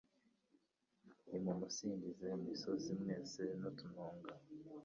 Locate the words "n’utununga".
3.59-4.33